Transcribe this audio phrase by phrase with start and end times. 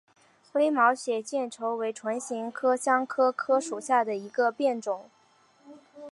[0.53, 5.11] 微毛血见愁为唇形科香科科属下的一个变种。